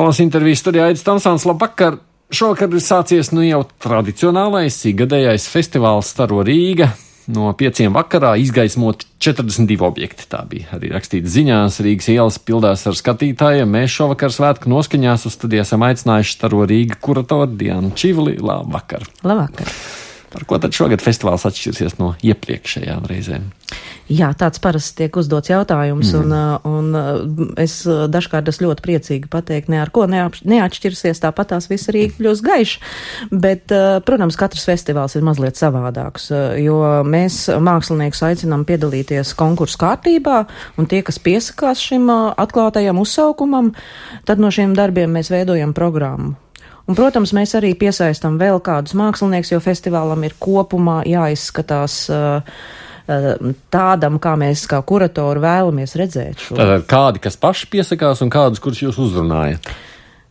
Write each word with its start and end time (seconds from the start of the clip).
Aktuālās 0.00 0.22
intervijas 0.22 0.62
studijā 0.62 0.84
Aits 0.88 1.02
Tamsāns, 1.04 1.42
labvakar! 1.44 1.98
Šovakar 2.32 2.72
ir 2.72 2.80
sācies 2.80 3.28
nu 3.36 3.42
jau 3.44 3.58
tradicionālais 3.84 4.78
ikgadējais 4.88 5.44
festivāls 5.52 6.08
Staro 6.14 6.40
Rīga. 6.40 6.88
No 7.28 7.52
pieciem 7.52 7.92
vakarā 7.92 8.30
izgaismot 8.40 9.04
42 9.20 9.84
objekti. 9.84 10.24
Tā 10.24 10.40
bija 10.48 10.72
arī 10.78 10.94
rakstīts 10.94 11.36
ziņās. 11.36 11.82
Rīgas 11.84 12.08
ielas 12.16 12.40
pildās 12.40 12.88
ar 12.88 12.96
skatītājiem. 12.96 13.76
Mēs 13.76 14.00
šovakar 14.00 14.32
svētku 14.32 14.72
noskaņās 14.72 15.28
uz 15.28 15.36
studiju 15.36 15.68
esam 15.68 15.84
aicinājuši 15.84 16.38
Staro 16.38 16.64
Rīga 16.64 16.96
kuratoru 17.04 17.52
Dianu 17.60 17.92
Čivli. 17.92 18.40
Labvakar! 18.40 19.04
Labvakar! 19.20 19.68
Par 20.30 20.44
ko 20.46 20.60
tad 20.62 20.74
šogad 20.76 21.02
festivāls 21.02 21.42
atšķirsies 21.48 21.96
no 21.98 22.12
iepriekšējām 22.22 23.06
reizēm? 23.10 23.48
Jā, 24.10 24.32
tāds 24.34 24.58
parasti 24.62 25.04
tiek 25.04 25.16
uzdots 25.20 25.50
jautājums, 25.52 26.10
mm. 26.14 26.32
un, 26.66 26.90
un 26.90 27.54
es 27.62 27.76
dažkārt 27.86 28.48
esmu 28.50 28.68
ļoti 28.68 28.82
priecīgi 28.82 29.30
pateikt, 29.30 29.70
ne 29.70 29.78
ar 29.82 29.92
ko 29.94 30.08
neatšķirsies, 30.10 31.22
tāpat 31.22 31.52
tās 31.52 31.68
viss 31.70 31.90
Rīga 31.94 32.16
kļūs 32.18 32.42
gaiša, 32.46 32.90
bet, 33.30 33.70
protams, 34.06 34.38
katrs 34.38 34.66
festivāls 34.66 35.14
ir 35.14 35.26
mazliet 35.26 35.58
savādāks, 35.58 36.26
jo 36.58 36.80
mēs 37.06 37.44
mākslinieks 37.62 38.22
aicinām 38.32 38.66
piedalīties 38.66 39.34
konkursu 39.38 39.78
kārtībā, 39.82 40.42
un 40.78 40.90
tie, 40.90 41.04
kas 41.06 41.22
piesakās 41.22 41.82
šim 41.86 42.10
atklātajam 42.10 42.98
uzsaukumam, 43.02 43.74
tad 44.26 44.42
no 44.42 44.50
šiem 44.54 44.74
darbiem 44.78 45.14
mēs 45.14 45.30
veidojam 45.30 45.74
programmu. 45.76 46.34
Un, 46.90 46.96
protams, 46.98 47.30
mēs 47.36 47.54
arī 47.54 47.70
piesaistam 47.78 48.34
vēl 48.40 48.58
kādus 48.66 48.96
māksliniekus, 48.98 49.52
jo 49.54 49.60
festivālam 49.62 50.24
ir 50.26 50.34
kopumā 50.42 51.00
jāizskatās 51.06 52.04
uh 52.10 52.62
tādam, 53.74 54.20
kā 54.22 54.36
mēs 54.38 54.60
kā 54.70 54.78
kuratori 54.86 55.40
vēlamies 55.42 55.96
redzēt 55.98 56.44
šo. 56.44 56.54
Tātad 56.60 56.84
kādi, 56.86 57.22
kas 57.24 57.34
paši 57.40 57.66
piesakās 57.72 58.20
un 58.22 58.30
kādus, 58.30 58.62
kurus 58.62 58.84
jūs 58.84 59.00
uzrunājat? 59.02 59.66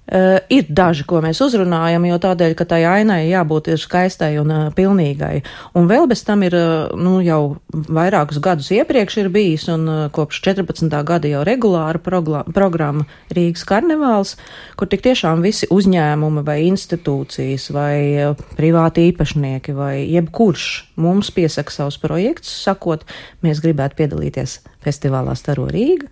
Uh, 0.09 0.39
ir 0.49 0.65
daži, 0.73 1.03
ko 1.05 1.19
mēs 1.21 1.37
uzrunājam, 1.45 2.01
jo 2.09 2.15
tādēļ, 2.23 2.55
ka 2.57 2.65
tai 2.65 2.79
ainai 2.89 3.27
jābūt 3.29 3.67
ir 3.69 3.77
skaistai 3.77 4.31
un 4.41 4.49
uh, 4.49 4.61
pilnīgai. 4.73 5.43
Un 5.77 5.85
vēl 5.91 6.07
bez 6.09 6.23
tam 6.25 6.41
ir, 6.47 6.55
uh, 6.57 6.95
nu, 6.97 7.19
jau 7.21 7.59
vairākus 7.69 8.39
gadus 8.41 8.71
iepriekš 8.73 9.19
ir 9.21 9.29
bijis, 9.29 9.67
un 9.69 9.85
uh, 9.85 9.99
kopš 10.09 10.41
14. 10.47 10.89
gada 11.05 11.29
jau 11.29 11.43
regulāra 11.45 12.01
programma 12.01 13.05
Rīgas 13.29 13.67
karnevāls, 13.69 14.33
kur 14.81 14.89
tik 14.89 15.05
tiešām 15.05 15.45
visi 15.45 15.69
uzņēmumi 15.69 16.41
vai 16.47 16.57
institūcijas 16.71 17.69
vai 17.77 17.95
uh, 18.31 18.45
privāti 18.57 19.11
īpašnieki 19.11 19.77
vai 19.77 19.93
jebkurš 20.09 20.69
mums 20.97 21.29
piesaka 21.37 21.75
savus 21.75 22.01
projektus, 22.01 22.57
sakot, 22.65 23.05
mēs 23.45 23.61
gribētu 23.61 24.01
piedalīties 24.01 24.63
festivālā 24.81 25.37
Staro 25.37 25.69
Rīga. 25.69 26.09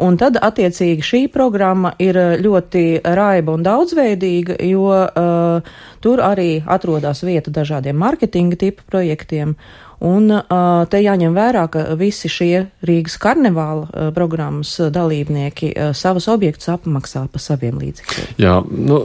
Un 0.00 0.16
tad, 0.20 0.38
attiecīgi, 0.40 1.04
šī 1.04 1.22
programma 1.32 1.92
ir 2.00 2.16
eh, 2.16 2.34
ļoti 2.42 2.84
raiba 3.04 3.56
un 3.56 3.64
daudzveidīga, 3.66 4.56
jo 4.64 4.88
uh, 4.88 5.72
tur 6.02 6.22
arī 6.24 6.62
atrodas 6.64 7.22
vieta 7.26 7.52
dažādiem 7.52 7.98
marketinga 7.98 8.56
tipu 8.60 8.86
projektiem. 8.88 9.56
Un 10.02 10.32
uh, 10.34 10.82
te 10.90 10.98
jāņem 10.98 11.34
vērā, 11.36 11.66
ka 11.70 11.84
visi 11.98 12.26
šie 12.32 12.64
Rīgas 12.82 13.14
karnevāla 13.22 13.84
uh, 13.86 14.08
programmas 14.14 14.72
dalībnieki 14.90 15.70
uh, 15.76 15.92
savus 15.94 16.26
objektus 16.32 16.72
apmaksā 16.72 17.28
pa 17.30 17.42
saviem 17.42 17.78
līdzekļiem. 17.78 18.32
Jā, 18.42 18.56
nu, 18.66 18.98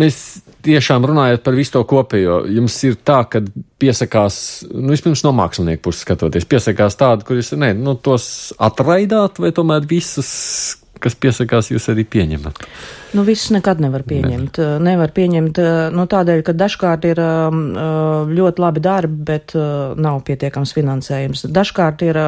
mēs 0.00 0.43
tiešām 0.64 1.04
runājot 1.10 1.44
par 1.44 1.56
visu 1.56 1.76
to 1.76 1.84
kopējo, 1.88 2.40
jums 2.56 2.76
ir 2.88 2.96
tā, 3.06 3.20
ka 3.30 3.42
piesakās, 3.82 4.36
nu, 4.72 4.90
vispirms 4.94 5.24
no 5.26 5.34
mākslinieka 5.36 5.82
puses 5.84 6.04
skatoties, 6.06 6.48
piesakās 6.48 6.98
tādu, 7.00 7.26
kurus, 7.28 7.52
ne, 7.60 7.72
nu, 7.76 7.96
tos 8.00 8.26
atraidāt, 8.62 9.40
vai 9.42 9.52
tomēr 9.56 9.86
visus, 9.90 10.30
kas 11.04 11.16
piesakās, 11.20 11.72
jūs 11.74 11.90
arī 11.92 12.06
pieņemat? 12.08 12.62
Nu, 13.14 13.22
visus 13.22 13.52
nekad 13.54 13.78
nevar 13.78 14.02
pieņemt. 14.02 14.58
Ne. 14.58 14.78
Nevar 14.90 15.12
pieņemt 15.14 15.58
nu, 15.94 16.06
tādēļ, 16.10 16.40
ka 16.46 16.54
dažkārt 16.58 17.04
ir 17.06 17.20
ļoti 18.34 18.62
labi 18.62 18.82
darbi, 18.82 19.20
bet 19.30 19.54
nav 19.54 20.22
pietiekams 20.26 20.74
finansējums. 20.74 21.44
Dažkārt 21.54 22.02
ir 22.02 22.18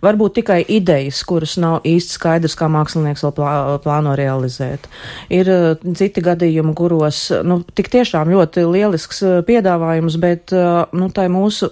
varbūt 0.00 0.38
tikai 0.40 0.58
idejas, 0.72 1.20
kuras 1.28 1.56
nav 1.60 1.84
īsti 1.88 2.16
skaidrs, 2.16 2.56
kā 2.56 2.68
mākslinieks 2.72 3.24
vēl 3.26 3.34
plā, 3.36 3.52
plāno 3.84 4.14
realizēt. 4.16 4.88
Ir 5.32 5.50
citi 5.98 6.24
gadījumi, 6.24 6.72
kuros, 6.76 7.20
nu, 7.44 7.60
tik 7.76 7.90
tiešām 7.92 8.32
ļoti 8.32 8.64
lielisks 8.72 9.22
piedāvājums, 9.48 10.16
bet, 10.22 10.56
nu, 10.96 11.10
tā 11.12 11.28
mūsu 11.32 11.70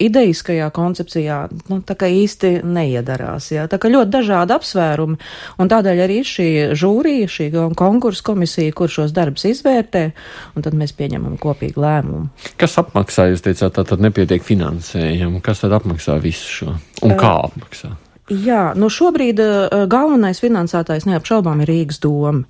ideiskajā 0.00 0.70
koncepcijā, 0.74 1.38
nu, 1.72 1.80
tā 1.84 1.98
kā 2.00 2.08
īsti 2.08 2.56
neiedarās, 2.64 3.50
jā. 3.52 3.68
Tā 3.68 3.80
kā 3.80 3.92
ļoti 3.92 4.12
dažādi 4.16 4.56
apsvērumi, 4.56 5.20
un 5.60 5.72
tādēļ 5.72 6.04
arī 6.08 6.20
šī 6.28 6.50
žūrija, 6.80 7.28
šī 7.28 7.50
konkursu 7.78 8.24
komisija, 8.26 8.72
kur 8.76 8.92
šos 8.92 9.14
darbus 9.16 9.46
izvērtē, 9.50 10.04
un 10.54 10.66
tad 10.66 10.76
mēs 10.78 10.94
pieņemam 10.98 11.36
kopīgu 11.42 11.84
lēmumu. 11.84 12.30
Kas 12.60 12.78
apmaksā, 12.82 13.28
jūs 13.32 13.44
teicāt, 13.44 13.74
tā 13.76 13.86
tad 13.88 14.04
nepietiek 14.04 14.44
finansējumu, 14.44 15.42
kas 15.44 15.64
tad 15.64 15.76
apmaksā 15.78 16.18
visu 16.22 16.50
šo 16.58 16.74
un 17.04 17.16
kā 17.20 17.36
apmaksā? 17.48 17.94
Jā, 18.32 18.70
nu 18.72 18.88
šobrīd 18.88 19.40
uh, 19.42 19.82
galvenais 19.92 20.38
finansētājs 20.40 21.04
neapšaubām 21.04 21.58
ir 21.60 21.68
Rīgas 21.68 21.98
doma. 22.00 22.46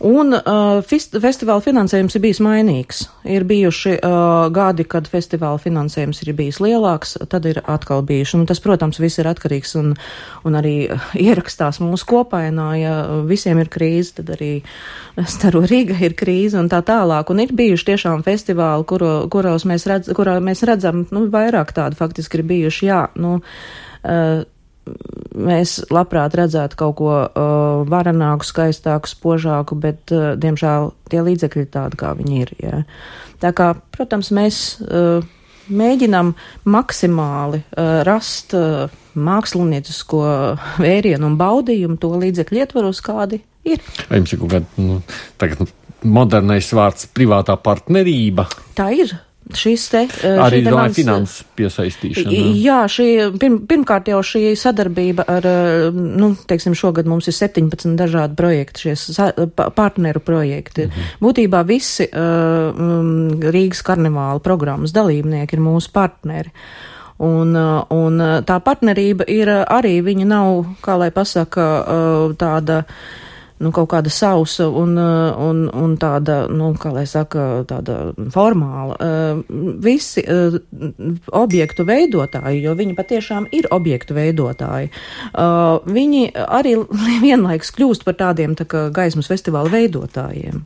Un 0.00 0.32
uh, 0.32 0.78
festivāla 0.80 1.60
finansējums 1.60 2.14
ir 2.16 2.22
bijis 2.24 2.38
mainīgs. 2.40 3.02
Ir 3.28 3.44
bijuši 3.44 3.98
uh, 3.98 4.46
gadi, 4.48 4.86
kad 4.88 5.10
festivāla 5.12 5.60
finansējums 5.60 6.22
ir 6.24 6.30
bijis 6.38 6.62
lielāks, 6.64 7.18
tad 7.28 7.44
ir 7.50 7.60
atkal 7.68 8.00
bijuši. 8.08 8.38
Un 8.38 8.46
tas, 8.48 8.62
protams, 8.64 8.96
viss 9.02 9.20
ir 9.20 9.28
atkarīgs 9.28 9.76
un, 9.76 9.90
un 10.48 10.56
arī 10.56 10.72
ierakstās 11.28 11.82
mūsu 11.84 12.08
kopainā. 12.08 12.70
Ja 12.80 12.94
visiem 13.28 13.60
ir 13.60 13.68
krīze, 13.68 14.22
tad 14.22 14.32
arī 14.38 14.62
Staro 15.34 15.60
Rīga 15.68 15.98
ir 16.00 16.16
krīze 16.16 16.56
un 16.56 16.70
tā 16.72 16.80
tālāk. 16.88 17.28
Un 17.28 17.42
ir 17.44 17.52
bijuši 17.58 17.90
tiešām 17.90 18.24
festivāli, 18.24 18.88
kuro, 18.88 19.12
kuros 19.28 19.68
mēs, 19.68 19.84
redz, 19.84 20.08
kurā 20.16 20.38
mēs 20.40 20.64
redzam, 20.64 21.04
nu, 21.12 21.26
vairāk 21.28 21.76
tādu 21.76 22.00
faktiski 22.00 22.40
ir 22.40 22.46
bijuši, 22.54 22.88
jā, 22.88 23.02
nu, 23.20 23.34
uh, 23.44 24.48
mēs 25.36 25.78
labprāt 25.92 26.36
redzētu 26.38 26.78
kaut 26.80 26.96
ko 27.00 27.10
uh, 27.16 27.82
varenāku, 27.90 28.46
skaistāku, 28.46 29.10
spožāku, 29.10 29.78
bet, 29.80 30.02
uh, 30.14 30.32
diemžēl, 30.40 30.90
tie 31.10 31.24
līdzekļi 31.26 31.66
ir 31.66 31.74
tādi, 31.74 32.00
kā 32.00 32.14
viņi 32.18 32.40
ir. 32.44 32.54
Jā. 32.62 32.80
Tā 33.40 33.52
kā, 33.56 33.72
protams, 33.94 34.32
mēs 34.36 34.62
uh, 34.84 35.24
mēģinam 35.70 36.34
maksimāli 36.70 37.62
uh, 37.62 38.00
rast 38.06 38.54
uh, 38.58 38.90
māksliniecisko 39.14 40.22
vērienu 40.82 41.30
un 41.30 41.38
baudījumu 41.40 41.98
to 42.00 42.12
līdzekļu 42.20 42.62
ietvaros, 42.64 43.02
kādi 43.04 43.40
ir. 43.68 43.82
Jums 44.10 44.34
ir 44.34 44.42
kaut 44.42 44.54
kāda, 44.54 44.82
nu, 44.82 45.00
tagad 45.40 45.72
modernais 46.06 46.70
vārds 46.76 47.08
privātā 47.14 47.56
partnerība? 47.60 48.46
Tā 48.78 48.90
ir. 48.96 49.14
Šis 49.50 49.86
te 49.90 50.02
arī 50.38 50.60
ir 50.62 50.74
mans... 50.74 50.94
finanses 50.94 51.40
piesaistīšana. 51.58 52.42
Jā, 52.60 52.82
šī, 52.92 53.06
pirm, 53.40 53.56
pirmkārt 53.70 54.10
jau 54.12 54.20
šī 54.26 54.52
sadarbība 54.58 55.24
ar, 55.30 55.48
nu, 55.94 56.32
teiksim, 56.50 56.76
šogad 56.78 57.08
mums 57.10 57.26
ir 57.30 57.34
17 57.34 57.96
dažādi 57.98 58.38
projekti, 58.38 58.92
šie 58.94 59.32
partneru 59.74 60.22
projekti. 60.22 60.86
Mhm. 60.86 61.10
Būtībā 61.24 61.64
visi 61.66 62.06
uh, 62.06 63.50
Rīgas 63.50 63.82
karnevāla 63.86 64.42
programmas 64.44 64.94
dalībnieki 64.94 65.58
ir 65.58 65.64
mūsu 65.66 65.90
partneri. 65.94 66.54
Un, 67.20 67.52
un 67.52 68.22
tā 68.48 68.56
partnerība 68.64 69.26
ir 69.28 69.50
arī, 69.52 69.98
viņa 70.00 70.28
nav, 70.28 70.62
kā 70.80 70.94
lai 70.96 71.10
pasaka, 71.12 71.66
tāda 72.40 72.78
nu, 73.60 73.72
kaut 73.74 73.90
kāda 73.92 74.10
sausa 74.12 74.66
un, 74.68 74.96
uh, 74.98 75.36
un, 75.44 75.64
un 75.68 75.96
tāda, 76.00 76.42
nu, 76.52 76.70
kā 76.80 76.92
lai 76.94 77.04
saka, 77.08 77.62
tāda 77.68 77.98
formāla. 78.32 78.96
Uh, 78.96 79.42
visi 79.84 80.24
uh, 80.24 80.56
objektu 81.36 81.84
veidotāji, 81.88 82.62
jo 82.64 82.74
viņi 82.78 82.96
patiešām 82.98 83.50
ir 83.56 83.68
objektu 83.74 84.16
veidotāji, 84.16 84.90
viņi 85.86 86.22
arī 86.40 86.74
vienlaikus 87.26 87.72
kļūst 87.76 88.04
par 88.06 88.16
tādiem 88.20 88.56
tā 88.58 88.66
kā 88.68 88.88
gaismas 88.94 89.30
festivāla 89.30 89.72
veidotājiem. 89.72 90.64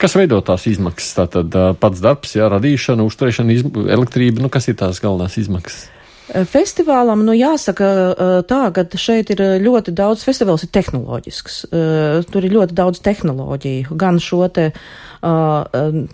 Kas 0.00 0.14
veido 0.16 0.38
tās 0.44 0.64
izmaksas? 0.70 1.12
Tātad 1.18 1.56
pats 1.80 2.00
darbs, 2.04 2.32
jā, 2.38 2.48
radīšana, 2.52 3.04
uzturēšana, 3.04 3.58
elektrība, 3.92 4.40
nu 4.44 4.52
kas 4.52 4.70
ir 4.72 4.78
tās 4.80 5.02
galvenās 5.04 5.36
izmaksas? 5.42 5.86
Festivālam, 6.26 7.22
nu 7.22 7.34
jāsaka 7.36 7.88
tā, 8.50 8.60
ka 8.74 8.84
šeit 8.98 9.30
ir 9.30 9.42
ļoti 9.62 9.94
daudz, 9.94 10.24
festivāls 10.26 10.64
ir 10.66 10.72
tehnoloģisks, 10.74 11.58
tur 12.32 12.46
ir 12.48 12.56
ļoti 12.56 12.74
daudz 12.74 12.98
tehnoloģiju, 13.06 13.94
gan 14.00 14.18
šo 14.22 14.48
te 14.50 14.72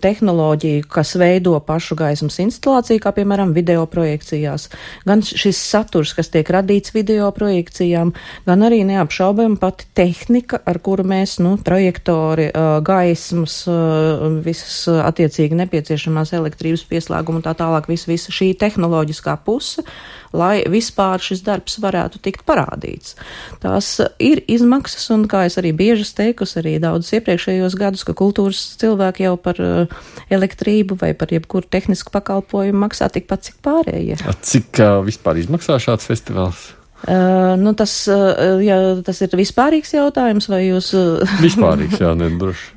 tehnoloģiju, 0.03 0.85
kas 0.91 1.13
veido 1.19 1.55
pašu 1.65 1.97
gaismas 1.99 2.39
instalāciju, 2.43 3.01
kā 3.03 3.13
piemēram 3.15 3.53
video 3.55 3.85
projekcijās, 3.89 4.69
gan 5.07 5.23
šis 5.25 5.59
saturs, 5.59 6.15
kas 6.17 6.31
tiek 6.33 6.49
radīts 6.53 6.93
video 6.95 7.29
projekcijām, 7.35 8.13
gan 8.47 8.65
arī 8.65 8.81
neapšaubami 8.89 9.59
pati 9.61 9.87
tehnika, 9.95 10.61
ar 10.65 10.79
kuru 10.83 11.05
mēs, 11.07 11.37
nu, 11.43 11.55
projektori, 11.63 12.49
uh, 12.49 12.79
gaismas, 12.85 13.61
uh, 13.69 14.25
visas 14.43 14.81
attiecīgi 15.03 15.61
nepieciešamās 15.63 16.33
elektrības 16.37 16.85
pieslēguma 16.89 17.41
un 17.41 17.45
tā 17.45 17.55
tālāk, 17.59 17.89
visa, 17.91 18.09
visa 18.11 18.33
šī 18.33 18.53
tehnoloģiskā 18.61 19.37
puse 19.45 19.85
lai 20.33 20.63
vispār 20.69 21.21
šis 21.21 21.43
darbs 21.45 21.77
varētu 21.81 22.19
tikt 22.25 22.43
parādīts. 22.47 23.13
Tās 23.61 23.95
ir 24.21 24.41
izmaksas, 24.49 25.05
un 25.13 25.27
kā 25.29 25.45
es 25.47 25.59
arī 25.61 25.71
bieži 25.77 26.07
teikusi, 26.17 26.57
arī 26.61 26.75
daudzus 26.81 27.13
iepriekšējos 27.19 27.77
gadus, 27.79 28.05
ka 28.07 28.17
kultūras 28.17 28.61
cilvēki 28.81 29.02
jau 29.19 29.33
par 29.41 29.59
uh, 29.63 30.05
elektrību 30.33 30.97
vai 31.01 31.11
par 31.17 31.33
jebkuru 31.33 31.67
tehnisku 31.69 32.13
pakalpojumu 32.13 32.85
maksā 32.85 33.09
tikpat, 33.13 33.49
cik 33.49 33.59
pārējie. 33.65 34.19
Cik 34.41 34.79
uh, 34.83 35.01
vispār 35.05 35.41
izmaksā 35.43 35.79
šāds 35.83 36.07
festivāls? 36.09 36.71
Uh, 37.03 37.57
nu 37.59 37.73
tas, 37.75 37.91
uh, 38.07 38.61
ja, 38.63 38.77
tas 39.03 39.17
ir 39.25 39.33
vispārīgs 39.35 39.91
jautājums, 39.97 40.47
vai 40.47 40.61
jūs. 40.69 40.93
Uh, 40.95 41.33
vispārīgs, 41.45 41.99
jā, 41.99 42.13
nedroši. 42.15 42.69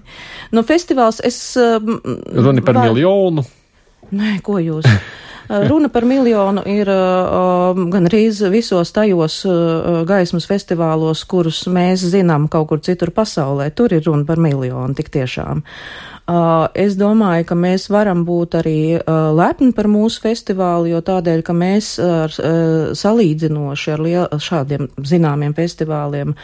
nu, 0.57 0.67
festivāls 0.67 1.23
es. 1.27 1.39
Uh, 1.61 1.79
Runa 2.35 2.65
par 2.67 2.81
var... 2.81 2.91
miljonu. 2.91 3.47
Nē, 4.17 4.41
ko 4.47 4.59
jūs? 4.63 4.87
Runa 5.49 5.89
par 5.89 6.05
miljonu 6.05 6.63
ir 6.67 6.89
uh, 6.91 7.79
gan 7.93 8.09
rīz 8.11 8.41
visos 8.51 8.91
tajos 8.95 9.39
uh, 9.47 10.03
gaismas 10.09 10.49
festivālos, 10.51 11.23
kurus 11.31 11.63
mēs 11.71 12.03
zinām 12.11 12.49
kaut 12.51 12.69
kur 12.73 12.83
citur 12.83 13.13
pasaulē. 13.15 13.69
Tur 13.71 13.95
ir 13.95 14.03
runa 14.09 14.27
par 14.27 14.43
miljonu, 14.43 14.95
tik 14.99 15.13
tiešām. 15.15 15.63
Uh, 16.27 16.65
es 16.75 16.97
domāju, 16.99 17.45
ka 17.47 17.55
mēs 17.55 17.85
varam 17.87 18.25
būt 18.27 18.57
arī 18.59 18.79
uh, 18.99 19.29
lepni 19.31 19.71
par 19.77 19.87
mūsu 19.87 20.25
festivālu, 20.25 20.89
jo 20.91 20.99
tādēļ, 21.07 21.43
ka 21.47 21.55
mēs 21.55 21.91
ar, 22.03 22.35
uh, 22.43 22.89
salīdzinoši 22.99 23.93
ar 23.95 24.03
liel, 24.03 24.27
šādiem 24.35 24.89
zināmiem 25.07 25.55
festivāliem, 25.55 26.35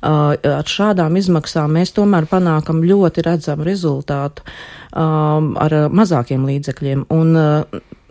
ar 0.00 0.68
šādām 0.68 1.16
izmaksām 1.20 1.74
mēs 1.76 1.90
tomēr 1.92 2.24
panākam 2.28 2.78
ļoti 2.84 3.24
redzamu 3.26 3.66
rezultātu 3.66 4.44
ar 4.96 5.74
mazākiem 5.92 6.46
līdzekļiem. 6.48 7.02
Un, 7.12 7.34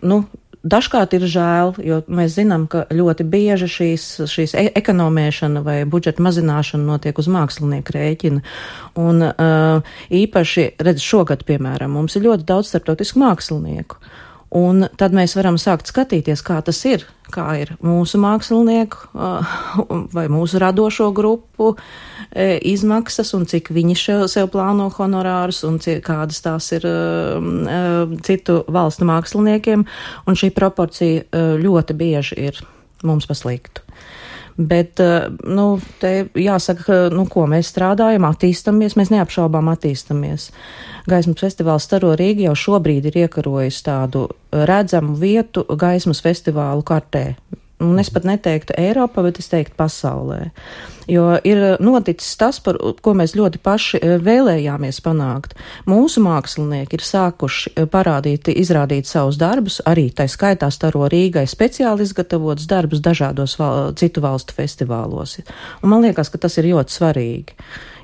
nu, 0.06 0.18
Dažkārt 0.60 1.14
ir 1.16 1.22
žēl, 1.24 1.70
jo 1.80 2.02
mēs 2.12 2.34
zinām, 2.36 2.66
ka 2.68 2.82
ļoti 2.92 3.24
bieži 3.32 3.68
šīs, 3.70 4.06
šīs 4.28 4.52
e 4.60 4.66
ekonomēšana 4.76 5.62
vai 5.64 5.76
budžeta 5.88 6.20
mazināšana 6.20 6.84
notiek 6.84 7.16
uz 7.16 7.30
mākslinieku 7.32 7.94
rēķina. 7.96 8.42
Un 9.00 9.24
uh, 9.24 9.94
īpaši, 10.12 10.66
redz, 10.84 11.00
šogad, 11.00 11.46
piemēram, 11.48 11.96
mums 11.96 12.18
ir 12.18 12.26
ļoti 12.28 12.44
daudz 12.52 12.74
starptautisku 12.74 13.22
mākslinieku. 13.22 14.02
Un 14.50 14.82
tad 14.98 15.14
mēs 15.14 15.36
varam 15.38 15.54
sākt 15.62 15.86
skatīties, 15.86 16.40
kā 16.42 16.56
tas 16.66 16.80
ir, 16.88 17.04
kā 17.30 17.44
ir 17.60 17.68
mūsu 17.86 18.18
mākslinieku 18.18 19.12
vai 20.10 20.24
mūsu 20.26 20.58
radošo 20.58 21.12
grupu 21.14 21.76
izmaksas 22.34 23.30
un 23.38 23.46
cik 23.50 23.70
viņi 23.76 23.94
sev 24.26 24.50
plāno 24.50 24.88
honorārus 24.96 25.62
un 25.68 25.78
cik, 25.82 26.02
kādas 26.08 26.42
tās 26.42 26.66
ir 26.74 26.86
citu 28.26 28.58
valstu 28.66 29.06
māksliniekiem. 29.06 29.86
Un 30.26 30.40
šī 30.42 30.50
proporcija 30.58 31.46
ļoti 31.62 31.98
bieži 32.02 32.42
ir 32.50 32.58
mums 33.06 33.30
pasliktu. 33.30 33.86
Bet, 34.56 35.00
nu, 35.46 35.66
te 36.02 36.12
jāsaka, 36.38 37.08
nu, 37.14 37.24
ko 37.30 37.46
mēs 37.50 37.70
strādājam, 37.72 38.26
attīstamies, 38.28 38.96
mēs 38.98 39.12
neapšaubām 39.14 39.70
attīstamies. 39.72 40.50
Gaismas 41.10 41.40
festivāls 41.40 41.86
Staro 41.88 42.12
Rīga 42.18 42.48
jau 42.50 42.56
šobrīd 42.66 43.08
ir 43.08 43.22
iekarojis 43.24 43.80
tādu 43.86 44.26
redzamu 44.52 45.16
vietu 45.20 45.64
gaismas 45.80 46.22
festivālu 46.24 46.84
kartē. 46.86 47.24
Un 47.80 47.96
es 48.00 48.10
pat 48.12 48.26
neteiktu 48.28 48.74
Eiropā, 48.76 49.22
bet 49.24 49.38
es 49.40 49.48
teiktu 49.48 49.72
pasaulē. 49.78 50.50
Jo 51.10 51.32
ir 51.48 51.62
noticis 51.82 52.36
tas, 52.38 52.58
par 52.62 52.76
ko 53.02 53.14
mēs 53.16 53.32
ļoti 53.38 53.58
paši 53.64 54.00
vēlējāmies 54.22 55.00
panākt. 55.02 55.56
Mūsu 55.88 56.22
mākslinieki 56.22 56.98
ir 56.98 57.06
sākuši 57.08 57.86
parādīt, 57.90 58.52
izrādīt 58.52 59.08
savus 59.08 59.40
darbus, 59.40 59.80
arī 59.88 60.10
tā 60.12 60.28
skaitā 60.30 60.68
staro 60.70 61.08
Rīgai 61.10 61.46
speciāli 61.50 62.04
izgatavotus 62.04 62.68
darbus 62.70 63.02
dažādos 63.02 63.56
val, 63.58 63.90
citu 63.98 64.22
valstu 64.22 64.54
festivālos. 64.60 65.38
Un 65.80 65.94
man 65.94 66.04
liekas, 66.04 66.30
ka 66.30 66.44
tas 66.44 66.60
ir 66.60 66.70
ļoti 66.70 66.94
svarīgi, 67.00 67.58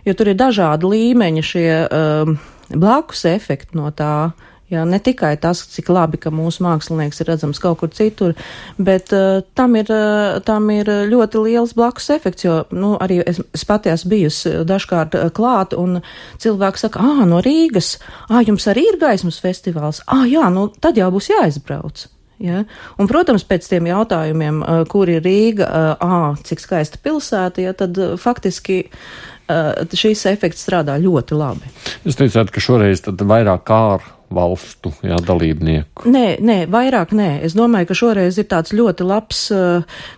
jo 0.09 0.17
tur 0.17 0.33
ir 0.33 0.41
dažādi 0.41 0.93
līmeņi 0.97 1.49
šie. 1.53 1.71
Um, 1.87 2.39
blakus 2.71 3.25
efekti 3.31 3.79
no 3.79 3.91
tā. 3.95 4.33
Jā, 4.67 4.83
ne 4.83 4.99
tikai 4.99 5.37
tas, 5.39 5.61
cik 5.71 5.93
labi, 5.95 6.19
ka 6.19 6.33
mūsu 6.35 6.65
mākslinieks 6.67 7.21
ir 7.23 7.29
redzams 7.31 7.61
kaut 7.63 7.79
kur 7.79 7.91
citur, 7.95 8.33
bet 8.83 9.13
uh, 9.15 9.45
tam, 9.55 9.77
ir, 9.79 9.93
uh, 9.95 10.41
tam 10.43 10.67
ir 10.75 10.91
ļoti 11.07 11.43
liels 11.45 11.77
blakus 11.79 12.11
efekts, 12.11 12.49
jo 12.49 12.57
nu, 12.75 12.97
arī 12.99 13.21
es, 13.23 13.39
es 13.55 13.63
pati 13.69 13.93
esmu 13.93 14.11
bijusi 14.17 14.57
dažkārt 14.67 15.15
uh, 15.15 15.29
klāt, 15.31 15.77
un 15.79 16.01
cilvēks 16.43 16.83
saka, 16.83 16.99
ah, 16.99 17.23
no 17.31 17.39
Rīgas, 17.47 17.93
ah, 18.27 18.43
jums 18.43 18.67
arī 18.73 18.89
ir 18.91 18.99
gaismas 19.05 19.39
festivāls, 19.45 20.03
ah, 20.11 20.27
jā, 20.27 20.51
nu 20.51 20.67
tad 20.83 20.99
jau 20.99 21.13
būs 21.15 21.31
jāizbrauc. 21.31 22.09
Ja? 22.43 22.67
Un, 22.99 23.07
protams, 23.07 23.47
pēc 23.47 23.71
tiem 23.71 23.87
jautājumiem, 23.89 24.61
kur 24.91 25.09
ir 25.15 25.23
Rīga, 25.25 25.71
ah, 26.03 26.29
cik 26.43 26.67
skaista 26.67 26.99
pilsēta, 27.07 27.63
ja, 27.63 27.73
tad 27.73 28.03
faktiski 28.19 28.83
šīs 29.47 30.27
efekts 30.33 30.67
strādā 30.67 30.99
ļoti 31.03 31.39
labi. 31.39 31.73
Jūs 32.07 32.19
teicāt, 32.19 32.53
ka 32.55 32.63
šoreiz 32.63 33.05
vairāk 33.07 33.67
kāru 33.69 34.17
valstu 34.33 34.91
jā, 35.07 35.17
dalībnieku? 35.23 36.07
Nē, 36.11 36.39
nē, 36.43 36.57
vairāk 36.71 37.13
nē. 37.17 37.29
Es 37.47 37.55
domāju, 37.57 37.91
ka 37.91 37.97
šoreiz 37.99 38.39
ir 38.41 38.49
tāds 38.51 38.75
ļoti 38.77 39.07
labs, 39.07 39.43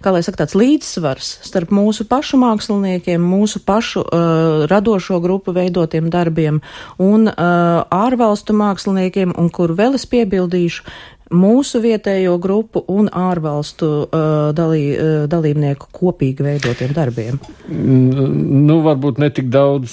kā 0.05 0.15
lai 0.15 0.23
saka, 0.25 0.43
tāds 0.45 0.57
līdzsvars 0.59 1.31
starp 1.47 1.73
mūsu 1.75 2.07
pašu 2.09 2.41
māksliniekiem, 2.41 3.21
mūsu 3.21 3.63
pašu 3.67 4.05
uh, 4.05 4.65
radošo 4.71 5.21
grupu 5.25 5.53
veidotiem 5.57 6.09
darbiem 6.13 6.63
un 7.03 7.29
uh, 7.29 7.85
ārvalstu 7.85 8.57
māksliniekiem, 8.57 9.37
un 9.37 9.53
kur 9.53 9.77
vēl 9.77 9.99
es 9.99 10.09
piebildīšu, 10.09 10.87
mūsu 11.35 11.81
vietējo 11.85 12.37
grupu 12.43 12.83
un 12.93 13.09
ārvalstu 13.13 13.89
uh, 14.05 14.27
dalī, 14.57 14.83
uh, 14.95 15.25
dalībnieku 15.31 15.91
kopīgi 15.95 16.47
veidotiem 16.47 16.93
darbiem? 16.97 17.39
Nu, 17.69 18.81
varbūt 18.87 19.21
ne 19.23 19.31
tik 19.35 19.51
daudz 19.53 19.93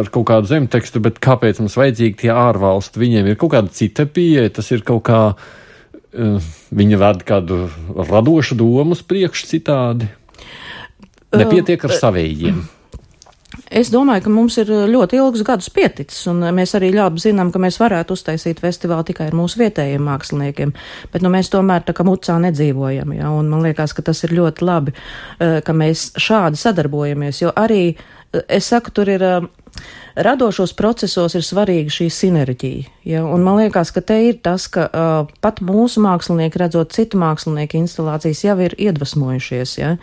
ar 0.00 0.10
kaut 0.14 0.28
kādu 0.30 0.50
zemtekstu, 0.52 1.02
bet 1.04 1.20
kāpēc 1.24 1.62
mums 1.62 1.78
vajadzīgi 1.80 2.22
tie 2.24 2.32
ārvalstu? 2.34 3.02
Viņiem 3.02 3.32
ir 3.32 3.40
kaut 3.40 3.54
kāda 3.56 3.72
cita 3.74 4.08
pieeja, 4.08 4.52
tas 4.60 4.70
ir 4.74 4.86
kaut 4.86 5.04
kā, 5.08 5.22
uh, 5.34 6.48
viņi 6.70 7.02
ved 7.04 7.26
kādu 7.28 7.66
radošu 7.98 8.58
domu 8.58 8.96
uz 8.96 9.04
priekšu 9.04 9.52
citādi. 9.54 10.10
Nepietiek 11.36 11.82
ar 11.84 11.92
uh, 11.92 12.02
savējiem. 12.06 12.64
Uh, 12.64 12.77
Es 13.70 13.90
domāju, 13.92 14.24
ka 14.24 14.30
mums 14.32 14.56
ir 14.62 14.70
ļoti 14.88 15.18
ilgus 15.20 15.42
gadus 15.44 15.68
pieticis, 15.74 16.22
un 16.30 16.40
mēs 16.56 16.72
arī 16.78 16.88
labi 16.94 17.20
zinām, 17.20 17.50
ka 17.52 17.60
mēs 17.60 17.76
varētu 17.80 18.16
uztaisīt 18.16 18.62
festivālu 18.64 19.04
tikai 19.10 19.28
ar 19.28 19.36
mūsu 19.36 19.60
vietējiem 19.60 20.06
māksliniekiem, 20.08 20.72
bet 21.12 21.24
nu, 21.24 21.32
mēs 21.32 21.52
tomēr 21.52 21.84
tā 21.84 21.92
kā 21.96 22.06
mucā 22.08 22.38
nedzīvojam, 22.46 23.12
ja, 23.18 23.32
un 23.34 23.50
man 23.52 23.66
liekas, 23.66 23.92
ka 23.96 24.06
tas 24.06 24.24
ir 24.24 24.32
ļoti 24.38 24.64
labi, 24.64 24.96
eh, 24.96 25.58
ka 25.64 25.76
mēs 25.76 26.12
šādi 26.16 26.60
sadarbojamies, 26.60 27.42
jo 27.42 27.52
arī, 27.56 27.82
eh, 28.32 28.40
es 28.48 28.72
saku, 28.72 28.90
tur 28.90 29.08
ir 29.08 29.22
eh, 29.22 29.40
radošos 30.18 30.72
procesos 30.76 31.36
ir 31.38 31.44
svarīga 31.46 31.92
šī 31.92 32.08
sinerģija. 32.12 32.90
Ja? 33.08 33.22
Un 33.24 33.44
man 33.46 33.58
liekas, 33.60 33.92
ka 33.94 34.02
te 34.04 34.18
ir 34.28 34.38
tas, 34.44 34.66
ka 34.72 34.86
uh, 34.88 35.30
pat 35.44 35.62
mūsu 35.64 36.02
mākslinieki, 36.04 36.60
redzot 36.60 36.92
citu 36.96 37.20
mākslinieku 37.20 37.78
instalācijas, 37.80 38.42
jau 38.44 38.56
ir 38.66 38.74
iedvesmojušies. 38.78 39.76
Ja? 39.80 39.94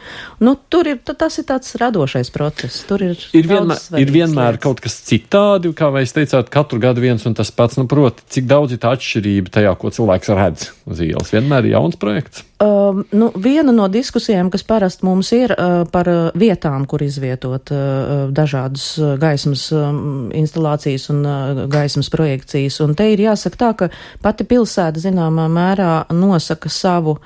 Nu, 0.44 0.56
tur 0.72 0.90
ir 0.92 1.02
tas 1.06 1.40
ir 1.42 1.48
tāds 1.50 1.76
radošais 1.82 2.32
process. 2.34 2.82
Tur 2.90 3.04
ir, 3.06 3.20
ir, 3.36 3.50
vienmēr, 3.50 3.84
ir 4.02 4.16
vienmēr 4.16 4.56
lietas. 4.56 4.64
kaut 4.66 4.82
kas 4.86 4.98
citādi, 5.06 5.74
kā 5.76 5.92
jūs 6.00 6.16
teicāt, 6.16 6.52
katru 6.54 6.82
gadu 6.84 7.04
viens 7.04 7.28
un 7.28 7.38
tas 7.38 7.52
pats. 7.52 7.80
Nu, 7.80 7.88
proti, 7.92 8.26
cik 8.38 8.50
daudz 8.50 8.76
ir 8.76 8.82
tā 8.84 8.96
atšķirība 8.96 9.54
tajā, 9.60 9.76
ko 9.80 9.94
cilvēks 9.94 10.36
redz 10.36 10.70
uz 10.90 11.06
ielas. 11.06 11.34
Vienmēr 11.36 11.68
ir 11.68 11.76
jauns 11.76 12.00
projekts. 12.00 12.46
Um, 12.56 13.04
nu, 13.12 13.28
viena 13.36 13.74
no 13.76 13.90
diskusijām, 13.92 14.48
kas 14.48 14.64
parasti 14.64 15.04
mums 15.04 15.28
ir 15.36 15.52
uh, 15.52 15.82
par 15.92 16.08
uh, 16.08 16.20
vietām, 16.40 16.86
kur 16.88 17.04
izvietot 17.04 17.68
uh, 17.76 18.30
dažādas 18.32 18.94
uh, 18.96 19.18
gaismas 19.20 19.68
um, 19.76 20.05
instalācijas 20.36 21.10
un 21.14 21.26
gaismas 21.72 22.12
projekcijas. 22.14 22.80
Un 22.86 22.96
te 22.98 23.10
ir 23.14 23.26
jāsaka 23.26 23.62
tā, 23.62 23.72
ka 23.80 23.90
pati 24.24 24.48
pilsēta 24.48 25.02
zināmā 25.02 25.48
mērā 25.52 25.92
nosaka 26.16 26.72
savu 26.72 27.20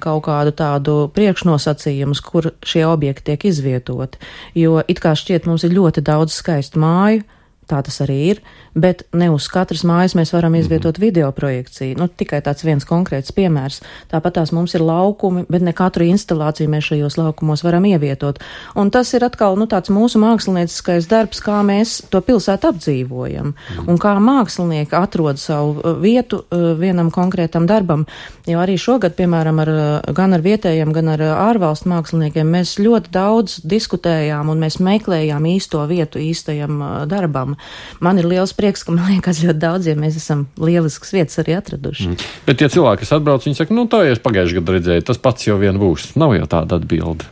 kaut 0.00 0.22
kādu 0.28 0.52
tādu 0.56 0.92
priekšnosacījumus, 1.12 2.20
kur 2.22 2.52
šie 2.64 2.84
objekti 2.86 3.32
tiek 3.32 3.48
izvietoti. 3.50 4.20
Jo 4.54 4.78
it 4.86 5.02
kā 5.02 5.16
šķiet 5.18 5.48
mums 5.50 5.66
ir 5.66 5.74
ļoti 5.74 6.04
daudz 6.06 6.36
skaistu 6.38 6.80
māju, 6.80 7.24
Tā 7.66 7.80
tas 7.82 7.96
arī 8.04 8.16
ir, 8.30 8.40
bet 8.76 9.02
ne 9.16 9.30
uz 9.32 9.48
katras 9.48 9.82
mājas 9.88 10.14
mēs 10.18 10.32
varam 10.34 10.54
izvietot 10.54 10.98
mm 10.98 11.00
-hmm. 11.00 11.06
video 11.06 11.32
projekciju. 11.32 11.96
Nu, 11.98 12.08
tikai 12.08 12.40
tāds 12.40 12.64
viens 12.64 12.84
konkrēts 12.84 13.32
piemērs. 13.32 13.80
Tāpat 14.12 14.30
tās 14.30 14.52
mums 14.52 14.74
ir 14.74 14.80
laukumi, 14.80 15.44
bet 15.48 15.62
ne 15.62 15.72
katru 15.72 16.04
instalāciju 16.04 16.68
mēs 16.68 16.84
šajos 16.84 17.16
laukumos 17.16 17.64
varam 17.64 17.84
ievietot. 17.84 18.38
Un 18.74 18.90
tas 18.90 19.14
ir 19.14 19.24
atkal 19.24 19.56
nu, 19.56 19.66
tāds 19.66 19.90
mūsu 19.90 20.18
mākslinieckais 20.18 21.08
darbs, 21.08 21.40
kā 21.40 21.62
mēs 21.62 22.02
to 22.10 22.20
pilsētu 22.20 22.68
apdzīvojam 22.68 23.46
mm 23.46 23.86
un 23.86 23.98
kā 23.98 24.18
mākslinieki 24.18 24.96
atrod 24.96 25.38
savu 25.38 25.70
uh, 25.70 26.02
vietu 26.02 26.36
uh, 26.36 26.78
vienam 26.80 27.10
konkrētam 27.10 27.66
darbam. 27.66 28.06
Jo 28.46 28.58
arī 28.58 28.76
šogad, 28.78 29.14
piemēram, 29.14 29.58
ar, 29.58 29.68
uh, 29.68 30.14
gan 30.14 30.34
ar 30.34 30.40
vietējiem, 30.40 30.92
gan 30.92 31.08
ar 31.08 31.20
ārvalstu 31.20 31.88
māksliniekiem 31.88 32.46
mēs 32.46 32.78
ļoti 32.78 33.10
daudz 33.10 33.60
diskutējām 33.64 34.48
un 34.48 34.58
mēs 34.58 34.78
meklējām 34.78 35.46
īsto 35.46 35.86
vietu 35.86 36.18
īstajam 36.18 37.06
darbam. 37.06 37.56
Man 38.00 38.18
ir 38.18 38.26
liels 38.26 38.52
prieks, 38.52 38.65
ka 38.86 38.94
man 38.94 39.06
liekas, 39.12 39.42
ļoti 39.44 39.62
daudziem 39.62 40.02
mēs 40.02 40.18
esam 40.18 40.46
lielisks 40.58 41.14
vietas 41.14 41.38
arī 41.42 41.56
atraduši. 41.58 42.10
Mm. 42.10 42.26
Bet 42.48 42.60
tie 42.60 42.70
cilvēki, 42.72 43.04
kas 43.04 43.14
atbrauc, 43.18 43.46
viņi 43.46 43.60
saka, 43.60 43.76
nu 43.76 43.86
tā 43.90 44.02
jau 44.06 44.16
es 44.16 44.22
pagājušajā 44.24 44.60
gadā 44.60 44.76
redzēju, 44.78 45.06
tas 45.06 45.22
pats 45.22 45.46
jau 45.46 45.58
vien 45.62 45.78
būs. 45.80 46.12
Nav 46.18 46.34
jau 46.38 46.50
tāda 46.56 46.80
atbilde. 46.80 47.30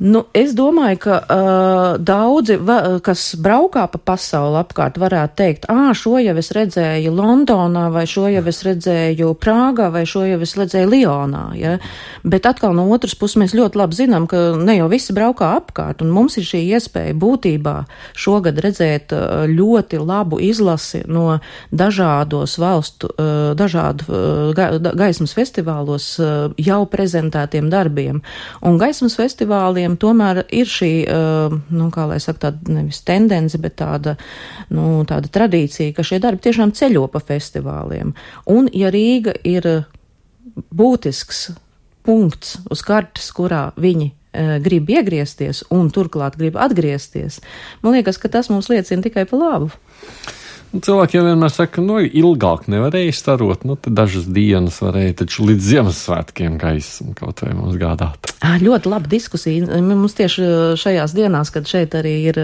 Nu, 0.00 0.22
es 0.32 0.54
domāju, 0.56 0.96
ka 1.02 1.16
uh, 1.20 1.98
daudzi, 2.00 2.54
va, 2.64 2.78
kas 3.04 3.34
braukā 3.36 3.82
pa 3.92 3.98
pasauli 4.00 4.56
apkārt, 4.62 4.96
varētu 4.96 5.34
teikt, 5.36 5.66
ah, 5.68 5.90
šo 5.92 6.14
jau 6.24 6.32
es 6.40 6.48
redzēju 6.56 7.10
Londonā, 7.12 7.90
vai 7.92 8.06
šo 8.08 8.24
jau 8.32 8.40
es 8.48 8.62
redzēju 8.64 9.34
Prāgā, 9.36 9.90
vai 9.92 10.06
šo 10.08 10.22
jau 10.24 10.38
es 10.40 10.54
redzēju 10.56 10.88
Lionā. 10.88 11.42
Ja? 11.58 11.74
Bet 12.24 12.48
atkal 12.48 12.72
no 12.78 12.86
otras 12.94 13.12
puses 13.12 13.36
mēs 13.42 13.52
ļoti 13.58 13.76
labi 13.76 13.98
zinām, 13.98 14.28
ka 14.30 14.40
ne 14.56 14.78
jau 14.78 14.86
visi 14.88 15.12
braukā 15.12 15.50
apkārt, 15.58 16.00
un 16.00 16.14
mums 16.16 16.38
ir 16.40 16.48
šī 16.48 16.62
iespēja 16.78 17.18
būtībā 17.20 17.76
šogad 18.16 18.62
redzēt 18.64 19.12
ļoti 19.52 20.00
labu 20.00 20.40
izlasi 20.40 21.02
no 21.12 21.42
dažādos 21.76 22.56
valstu, 22.62 23.12
dažādu 23.60 24.22
ga, 24.56 24.70
gaismas 24.96 25.36
festivālos 25.36 26.08
jau 26.56 26.80
prezentētiem 26.88 27.68
darbiem. 27.68 28.24
Un 28.64 28.80
gaismas 28.80 29.20
festivāliem 29.20 29.89
cilvēkiem 29.90 29.98
tomēr 29.98 30.44
ir 30.50 30.66
šī, 30.66 31.06
uh, 31.08 31.52
nu, 31.70 31.90
kā 31.90 32.06
lai 32.06 32.20
saka, 32.20 32.50
tāda 32.50 32.74
nevis 32.74 33.02
tendence, 33.02 33.58
bet 33.58 33.76
tāda, 33.76 34.16
nu, 34.70 35.04
tāda 35.06 35.28
tradīcija, 35.28 35.94
ka 35.94 36.02
šie 36.02 36.20
darbi 36.20 36.42
tiešām 36.42 36.72
ceļo 36.72 37.08
pa 37.10 37.20
festivāliem. 37.20 38.14
Un, 38.46 38.68
ja 38.72 38.90
Rīga 38.90 39.34
ir 39.44 39.86
būtisks 40.70 41.52
punkts 42.04 42.58
uz 42.70 42.82
kartes, 42.82 43.30
kurā 43.32 43.72
viņi 43.76 44.10
uh, 44.10 44.58
grib 44.62 44.88
iegriezties 44.90 45.64
un 45.70 45.90
turklāt 45.90 46.36
grib 46.36 46.56
atgriezties, 46.56 47.40
man 47.82 47.94
liekas, 47.94 48.18
ka 48.18 48.28
tas 48.28 48.50
mums 48.50 48.68
liecina 48.68 49.02
tikai 49.02 49.26
pa 49.26 49.36
labu. 49.36 49.70
Cilvēki 50.70 51.16
jau 51.16 51.24
vienmēr 51.26 51.50
saka, 51.50 51.82
nu, 51.82 51.96
ilgāk 51.98 52.68
nevarēja 52.70 53.10
starot, 53.18 53.64
nu, 53.66 53.74
dažas 53.90 54.28
dienas 54.30 54.76
varēja 54.78 55.16
taču 55.24 55.48
līdz 55.48 55.64
Ziemassvētkiem 55.66 56.58
gaismu 56.62 57.14
kaut 57.18 57.40
vai 57.42 57.56
mums 57.58 57.74
gādāt. 57.80 58.30
À, 58.38 58.52
ļoti 58.62 58.92
laba 58.92 59.10
diskusija. 59.10 59.80
Mums 59.82 60.14
tieši 60.20 60.44
šajās 60.78 61.14
dienās, 61.16 61.50
kad 61.50 61.66
šeit 61.66 61.96
arī 61.98 62.12
ir 62.30 62.38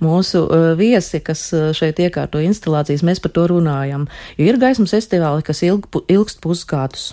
mūsu 0.00 0.40
viesi, 0.78 1.20
kas 1.24 1.42
šeit 1.76 2.00
iekārto 2.00 2.40
instalācijas, 2.40 3.04
mēs 3.04 3.20
par 3.20 3.34
to 3.36 3.44
runājam. 3.52 4.06
Jo 4.40 4.46
ir 4.48 4.60
gaismas 4.62 4.94
festivāli, 4.96 5.44
kas 5.44 5.60
ilg, 5.66 5.84
ilgst 6.08 6.40
pusgadus. 6.40 7.10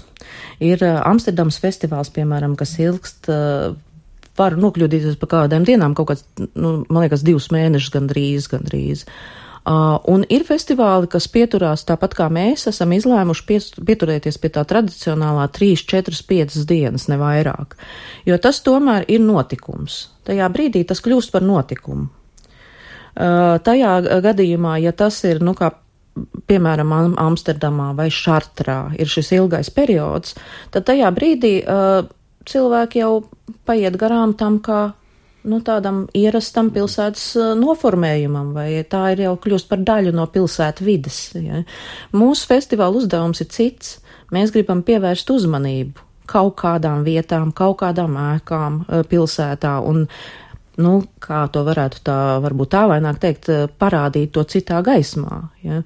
Ir 0.63 0.80
Amsterdams 1.01 1.60
festivāls, 1.60 2.13
piemēram, 2.16 2.56
kas 2.56 2.77
ilgst 2.80 3.27
var 4.38 4.56
nokļūdīties 4.56 5.20
pa 5.20 5.30
kādām 5.34 5.68
dienām, 5.68 5.98
kaut 5.98 6.13
kāds, 6.13 6.24
nu, 6.56 6.86
man 6.88 7.04
liekas, 7.04 7.25
divus 7.27 7.50
mēnešus 7.51 7.92
gandrīz, 7.98 8.48
gandrīz. 8.54 9.04
Uh, 9.04 9.44
un 9.68 10.24
ir 10.32 10.46
festivāli, 10.48 11.10
kas 11.12 11.28
pieturās 11.32 11.84
tāpat 11.88 12.14
kā 12.16 12.28
mēs 12.32 12.68
esam 12.72 12.94
izlēmuši 12.96 13.46
pies, 13.48 13.70
pieturēties 13.76 14.40
pie 14.40 14.52
tā 14.56 14.64
tradicionālā 14.68 15.48
3, 15.52 15.84
4, 15.90 16.22
5 16.30 16.62
dienas, 16.70 17.08
ne 17.12 17.18
vairāk. 17.20 17.76
Jo 18.28 18.38
tas 18.40 18.62
tomēr 18.64 19.08
ir 19.12 19.24
notikums. 19.26 20.06
Tajā 20.28 20.48
brīdī 20.54 20.86
tas 20.88 21.04
kļūst 21.04 21.34
par 21.36 21.44
notikumu. 21.44 22.08
Uh, 23.18 23.58
tajā 23.66 24.22
gadījumā, 24.22 24.76
ja 24.84 24.92
tas 24.94 25.18
ir, 25.26 25.42
nu, 25.42 25.56
kā 25.58 25.72
piemēram, 26.48 26.94
Amsterdamā 27.18 27.90
vai 27.98 28.12
Šartrā 28.14 28.94
ir 28.98 29.10
šis 29.10 29.34
ilgais 29.40 29.72
periods, 29.74 30.36
tad 30.74 30.86
tajā 30.86 31.10
brīdī 31.16 31.56
uh, 31.64 32.06
cilvēki 32.48 33.02
jau 33.02 33.12
paiet 33.66 33.98
garām 34.00 34.36
tam, 34.38 34.62
kā 34.64 34.92
nu, 35.48 35.60
tādam 35.66 36.06
ierastam 36.18 36.72
pilsētas 36.75 37.30
noformējumam, 37.60 38.51
vai 38.56 38.84
tā 38.89 39.04
ir 39.13 39.25
jau 39.27 39.36
kļūst 39.44 39.70
par 39.72 39.84
daļu 39.88 40.13
no 40.16 40.27
pilsētu 40.32 40.88
vides. 40.88 41.22
Ja. 41.39 41.63
Mūsu 42.16 42.50
festivāla 42.50 43.00
uzdevums 43.01 43.44
ir 43.44 43.50
cits. 43.54 43.98
Mēs 44.36 44.51
gribam 44.51 44.84
pievērst 44.84 45.30
uzmanību 45.32 46.04
kaut 46.27 46.58
kādām 46.60 47.06
vietām, 47.08 47.54
kaut 47.56 47.80
kādām 47.80 48.18
ēkām 48.20 48.82
pilsētā 49.08 49.77
un, 49.88 50.04
nu, 50.84 50.94
kā 51.24 51.46
to 51.54 51.63
varētu 51.68 52.04
tā, 52.04 52.20
varbūt 52.44 52.74
tā 52.75 52.84
vaināk 52.92 53.22
teikt, 53.24 53.50
parādīt 53.80 54.34
to 54.36 54.44
citā 54.44 54.82
gaismā. 54.86 55.46
Ja. 55.63 55.82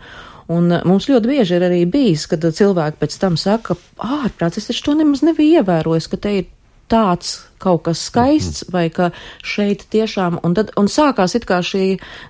Un 0.51 0.73
mums 0.87 1.05
ļoti 1.07 1.29
bieži 1.29 1.55
ir 1.55 1.67
arī 1.69 1.83
bijis, 1.87 2.25
kad 2.27 2.43
cilvēki 2.43 2.99
pēc 2.99 3.19
tam 3.21 3.37
saka, 3.39 3.77
ārprāts, 4.01 4.59
es 4.59 4.67
taču 4.67 4.89
to 4.89 4.97
nemaz 4.99 5.21
nebiju 5.23 5.61
ievērojis, 5.61 6.09
ka 6.11 6.19
te 6.19 6.33
ir 6.41 6.49
tāds 6.91 7.39
kaut 7.61 7.83
kas 7.85 8.01
skaists, 8.09 8.65
vai 8.73 8.87
ka 8.93 9.11
šeit 9.45 9.85
tiešām, 9.93 10.39
un 10.45 10.55
tad, 10.57 10.73
un 10.81 10.89
sākās 10.89 11.35
it 11.37 11.45
kā 11.49 11.61
šī 11.65 11.85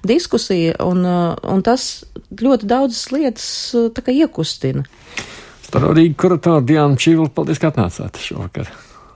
diskusija, 0.08 0.76
un, 0.84 1.06
uh, 1.08 1.36
un 1.48 1.64
tas 1.66 2.04
ļoti 2.42 2.68
daudzas 2.70 3.06
lietas 3.16 3.48
uh, 3.78 3.90
tā 3.96 4.04
kā 4.06 4.16
iekustina. 4.16 4.84
Starorīgi 5.72 6.18
kuratora 6.20 6.64
Diana 6.68 7.00
Čivla, 7.00 7.30
paldies, 7.32 7.62
ka 7.62 7.72
atnācāt 7.72 8.20
šovakar. 8.20 8.72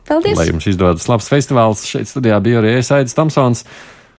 Paldies! 0.07 0.37
Lai 0.37 0.47
jums 0.51 0.67
izdodas 0.69 1.07
labs 1.09 1.27
festivāls. 1.31 1.83
Šeit 1.89 2.07
studijā 2.09 2.37
bija 2.43 2.61
arī 2.61 2.77
Esaidis 2.79 3.17
Tamsons. 3.17 3.65